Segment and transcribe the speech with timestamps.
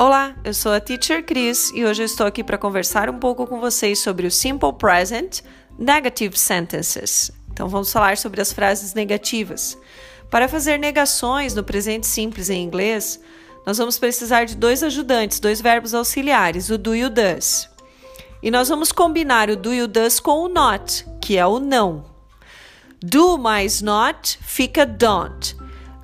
[0.00, 3.58] Olá, eu sou a Teacher Chris e hoje estou aqui para conversar um pouco com
[3.58, 5.40] vocês sobre o Simple Present
[5.76, 7.32] Negative Sentences.
[7.52, 9.76] Então vamos falar sobre as frases negativas.
[10.30, 13.20] Para fazer negações no presente simples em inglês,
[13.66, 17.68] nós vamos precisar de dois ajudantes, dois verbos auxiliares, o do e o does.
[18.40, 21.58] E nós vamos combinar o do e o does com o not, que é o
[21.58, 22.04] não.
[23.02, 25.56] Do mais not fica don't.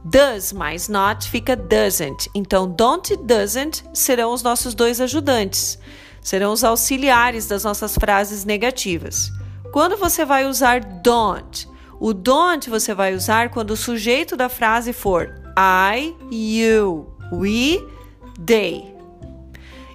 [0.04, 2.28] Does mais not fica doesn't.
[2.34, 5.78] Então, don't e doesn't serão os nossos dois ajudantes.
[6.20, 9.30] Serão os auxiliares das nossas frases negativas.
[9.72, 11.68] Quando você vai usar don't?
[11.98, 17.82] O don't você vai usar quando o sujeito da frase for I, you, we,
[18.45, 18.95] they.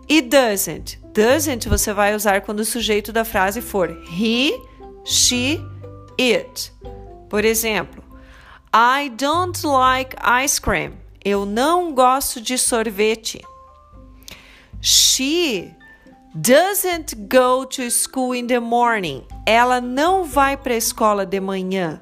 [0.08, 1.00] E doesn't?
[1.14, 4.60] Doesn't você vai usar quando o sujeito da frase for he,
[5.06, 5.62] she,
[6.20, 6.74] it.
[7.30, 8.09] Por exemplo,
[8.72, 10.94] I don't like ice cream.
[11.26, 13.42] Eu não gosto de sorvete.
[14.80, 15.74] She
[16.36, 19.26] doesn't go to school in the morning.
[19.46, 22.00] Ela não vai para a escola de manhã.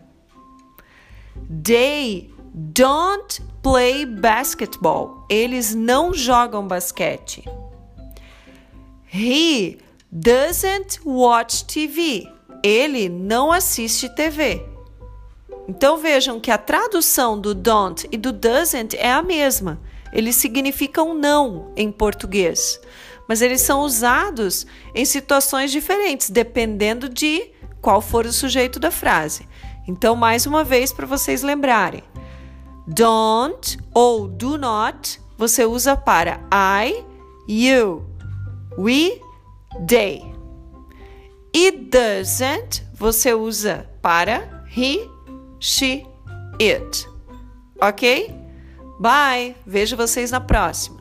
[1.63, 5.25] They don't play basketball.
[5.29, 7.45] Eles não jogam basquete.
[9.09, 9.77] He
[10.11, 12.29] doesn't watch TV.
[12.61, 14.76] Ele não assiste TV.
[15.67, 19.79] Então vejam que a tradução do don't e do doesn't é a mesma.
[20.13, 22.79] Eles significam não em português,
[23.27, 27.51] mas eles são usados em situações diferentes, dependendo de
[27.81, 29.47] qual for o sujeito da frase.
[29.87, 32.03] Então, mais uma vez para vocês lembrarem:
[32.87, 37.05] don't ou do not você usa para I,
[37.47, 38.05] you,
[38.77, 39.21] we,
[39.87, 40.21] they.
[41.53, 45.09] E doesn't você usa para he,
[45.59, 46.05] she,
[46.59, 47.07] it.
[47.81, 48.31] Ok?
[48.99, 49.55] Bye!
[49.65, 50.96] Vejo vocês na próxima.